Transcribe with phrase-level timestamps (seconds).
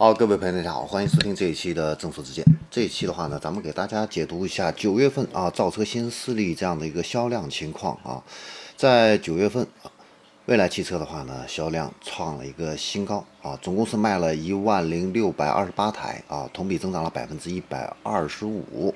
[0.00, 2.44] 好，各位朋友，大家好，欢迎收听这一期的正说之见。
[2.70, 8.22] 这一期的话呢，咱们给大家解读一下九月份啊造车新势力这样的一个销量情况啊。
[8.76, 9.90] 在九月份啊，
[10.46, 18.94] 蔚来汽车的话呢，销量创了一个新高啊，总共是卖了一万零六百二十八台啊，同比增长了百分之一百二十五。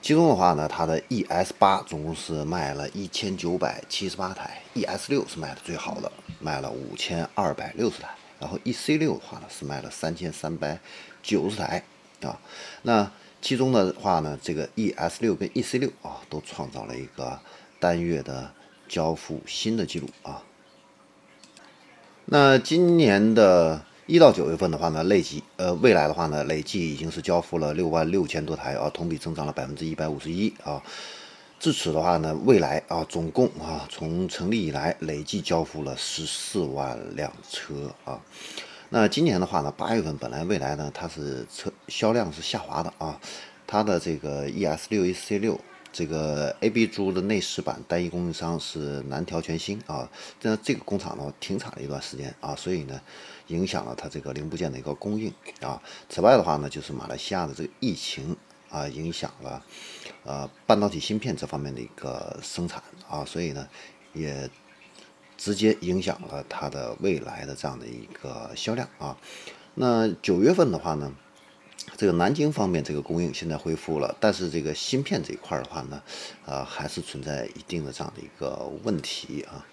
[0.00, 8.08] 其中的话呢，它的 ES 八总共是卖了一千九百七十八台，ES 六是卖的最好的，卖了五千二百六十台。
[8.40, 10.78] 然后 E C 六的话呢是卖了三千三百
[11.22, 11.82] 九十台
[12.22, 12.38] 啊，
[12.82, 17.38] 那其中的话呢，这个 E S 六跟 E C 六啊都创造了一个
[17.78, 18.52] 单月的
[18.88, 20.42] 交付新的记录啊。
[22.24, 30.82] 那今年的一到九月份的话呢，累计呃未来的话呢，累计已经是交付了六万六千多台啊，同比增长了百分之一百五十一啊。
[31.60, 38.20] 至此的话呢，未来啊，总共啊，从成立以来累计交付了十四万辆车啊。
[38.90, 43.20] 那今年的话呢，八月份本来未来呢，它是车销量是下滑的啊。
[43.66, 45.60] 它的这个 ES 六、EC 六
[45.92, 50.08] 这个 AB 株的内饰板单一供应商是南条全新啊。
[50.40, 53.00] 这这个工厂呢停产了一段时间啊，所以呢，
[53.48, 55.82] 影响了它这个零部件的一个供应啊。
[56.08, 58.36] 此外的话呢，就是马来西亚的这个疫情。
[58.70, 59.64] 啊，影响了，
[60.24, 63.68] 呃，半导体芯片这方面的一个生产啊，所以呢，
[64.12, 64.48] 也
[65.36, 69.16] 直接影响了它的未来的这样的一个销量啊。
[69.74, 71.12] 那九月份的话呢，
[71.96, 76.02] 这个南京方面这个供应现在恢复了，但是这个芯片这一块的话呢，
[76.44, 79.64] 呃，还是存在一定的这样的一个问题啊。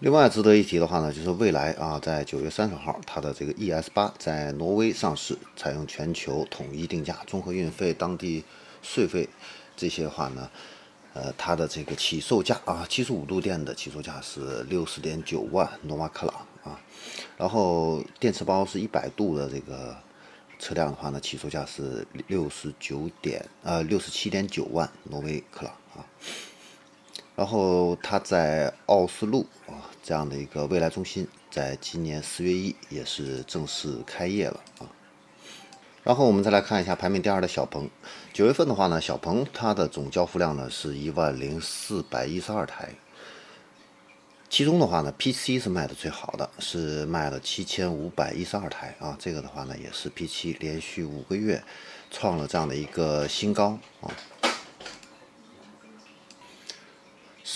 [0.00, 8.44] 另外值得一提的话呢，就是未来啊，在九月三十号，它的这个 ES 八在挪威上市，采用全球统一定价，综合运费、当地
[8.82, 9.26] 税费
[9.74, 10.50] 这些话呢，
[11.14, 16.78] 呃，它的这个起售价啊，七十五度电的起售价是六十点九万诺瓦克朗啊，
[17.38, 19.96] 然后电池包是一百度的这个
[20.58, 26.04] 车辆的话呢，起售价是六十九点呃六十七点九万挪威克朗啊。
[27.34, 29.44] 然后它在奥斯陆
[30.06, 34.86] 这样的一个未来中心，在今年四月一也是正式开业了啊。
[36.04, 37.90] 然后我们再来看一下排名第二的小鹏，
[38.32, 42.90] 九月份的话呢，小鹏它的总交付量呢是一万零四百一十二台，
[44.48, 51.60] 其中的话呢，P7 是卖的最好的，是卖了七千五百一十二台啊，这个的话呢也是 P7 连续五个月
[52.12, 54.14] 创了这样的一个新高啊。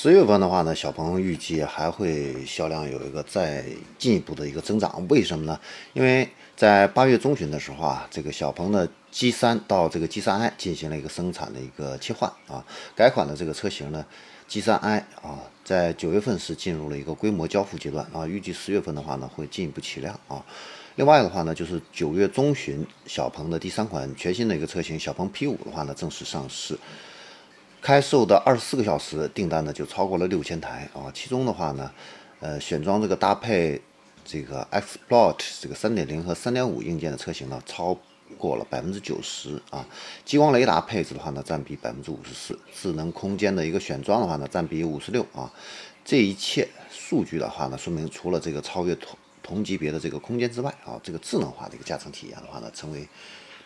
[0.02, 3.62] 十月份的话呢，小鹏预计还会销量有一个再
[3.98, 5.06] 进一步的一个增长。
[5.10, 5.60] 为什么呢？
[5.92, 12.64] 因为在八月中旬的时候啊，这个小鹏的 G3 到这个 G3i 进行了一个生产的一个切换啊，
[12.96, 14.02] 改款的这个车型呢
[14.48, 20.42] ，G3i 啊，在九月份是进入了一个规模交付阶段啊，预计十月份的话呢，会进一步起量啊。
[20.96, 26.78] 另外的话呢，就是九月中旬，小鹏的第三款全新的一个车型小鹏 P5 的话呢，正式上市。
[27.82, 31.90] 开售的二十四个小时订单呢就超过了六千台啊，其中的话呢，
[32.40, 33.80] 呃，选装这个搭配
[34.24, 37.98] 这个 Xplot 这个三点零和三点五硬件的车型呢，超
[38.36, 39.86] 过了百分之九十啊。
[40.26, 45.50] 激光雷达配置的话呢，占比百分之五十四，智能空间的一个选装的话呢，占比五十六啊。
[46.04, 53.08] 这一切数据的话呢，说明除了这个超越同同级别的这个空间之外啊，这个智能化的一个驾乘体验的话呢，成为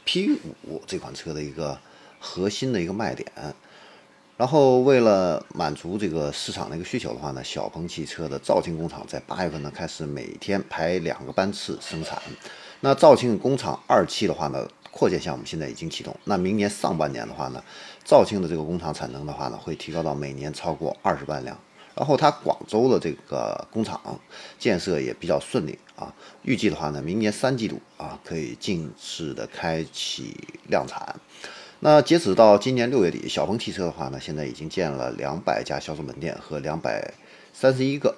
[0.04, 1.76] P 五这款车的一个
[2.20, 3.26] 核心的一个卖点。
[4.36, 12.20] 然后，为了满足这个市场的一个需求的话呢，小鹏汽车的肇庆工厂在八月份呢开始每天排两个班次生产。
[12.80, 16.14] 那肇庆工厂二期的话呢，扩建项目现在已经启动。
[16.24, 17.62] 那明年上半年的话呢，
[18.04, 21.56] 肇庆的这个工厂产能的话呢，会提高到每年超过二十万辆。
[21.94, 24.00] 然后它广州的这个工厂
[24.58, 26.12] 建设也比较顺利啊，
[26.42, 31.14] 预计的话呢，明年三季度啊可以正式的开启量产。
[31.86, 37.12] 那截止到今年六月底，小鹏汽车的话呢，现在已经建了两百家销售门店和两百
[37.52, 38.16] 三十一个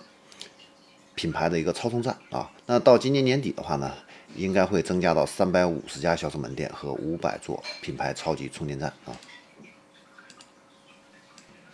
[1.17, 2.49] 品牌的一个超充站啊。
[2.67, 3.93] 那到今年年底的话呢，
[4.37, 9.11] 应该会增加到三百五十家销售门店和五百座品牌超级充电站啊。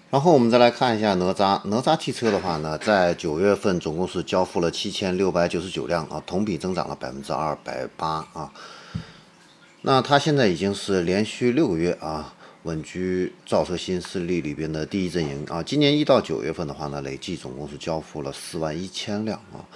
[0.08, 8.50] 然后我们再来看一下哪吒，哪吒汽车的话呢，在九月份总共是交付了七千六百九十九辆啊，同比增长了百分之二百八啊。
[9.84, 12.32] 那它现在已经是连续六个月啊，
[12.62, 15.60] 稳居造车新势力里边的第一阵营啊。
[15.60, 19.66] 今年一到九月份的话呢，累计总共是交付了四万一千辆啊。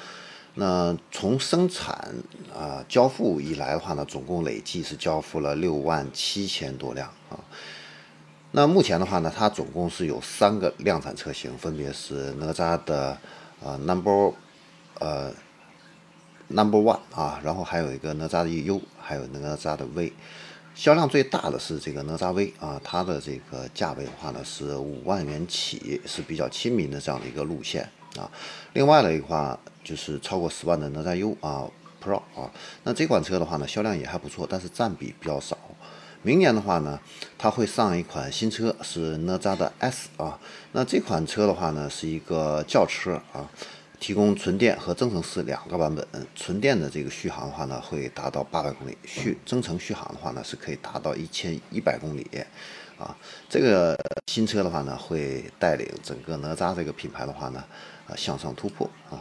[0.55, 2.14] 那从生产
[2.56, 7.37] 啊交付以来的话呢，总共累计是交付了六万七千多辆啊。
[8.53, 13.19] 那目前的话呢，它总共是有三个量产车型，分别是哪吒的
[13.61, 14.32] 呃 Number
[15.00, 15.35] 呃
[16.48, 20.12] Number One 啊，然后还有一个哪吒的 U，还有哪吒的 V。
[20.75, 28.31] 销量最大的是这个哪吒 V 啊，它的这个价位的话呢是五万元起，是比较亲民的这样的一个路线啊。
[28.75, 31.66] 另外的一话就是超过十万的哪吒 U 啊
[32.04, 32.52] Pro 啊，
[32.84, 35.56] 那这款车的话呢销量也还不错，但是占比比较少。
[36.22, 37.00] 明年的话呢，
[37.38, 40.38] 它会上一款新车是哪吒的 S 啊，
[40.72, 43.48] 那这款车的话呢是一个轿车啊。
[44.06, 46.06] 提供纯电和增程式两个版本，
[46.37, 52.25] 纯电的这个续航的话呢，会达到八百公里；续增程续航的话呢，是可以达到一千一百公里。
[52.97, 53.17] 啊，
[53.49, 53.99] 这个
[54.29, 57.64] 新车的话呢，会带领整个哪吒这个品牌的话呢，
[58.06, 59.19] 啊向上突破啊。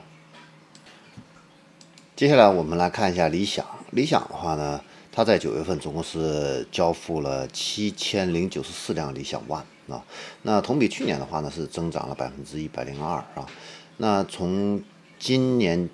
[2.15, 4.79] 接下来我们来看一下理想，理想的话呢，
[5.11, 10.05] 它在九月份总共是交付了七千零九十四辆理想 ONE 啊，
[10.43, 13.49] 那同比去年的话呢，是增长了百分之一百零二啊。
[13.97, 14.83] 那从
[15.17, 15.89] 今年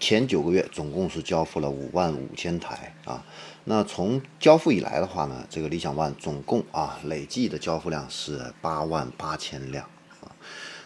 [0.00, 3.24] 前九个月，总共是交付了五万五千台啊。
[3.64, 9.88] 那从交付以来的话呢，这个理想 ONE 总共啊累计的交付量是八万八千辆
[10.20, 10.28] 啊。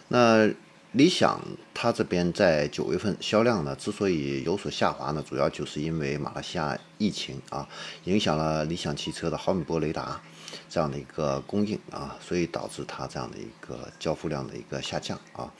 [0.07, 0.49] 那
[0.93, 1.41] 理想
[1.73, 7.67] 它这边在九月份销量呢，之所以有所下滑呢，主要就是因为马来西亚疫情啊，
[8.05, 10.21] 影响了理想汽车的毫米波雷达
[10.69, 15.51] 这样的一个供应啊，所以导致它这样的一个交付量的一个下降啊。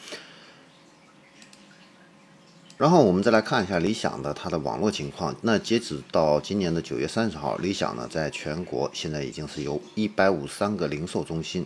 [2.79, 5.35] 然后我们再来看一下理想的它的网络情况。
[5.41, 11.65] 那截止到今年的九月三十号，理想呢在全国现在已经是由一百五十三个零售中心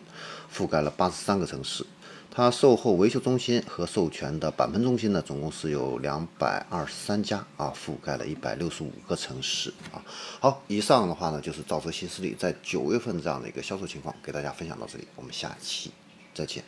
[0.52, 1.86] 覆盖了八十三个城市。
[2.32, 10.02] 它售后维修中心和授权的钣喷中心呢，总共是有两百二十三家啊，覆盖了一百六十五个城市啊。
[10.40, 15.92] 好，以上的话呢就是造车新势力在九月份这样的一个销售情况，给大家分享到这里，我们下期
[16.34, 16.64] 再见。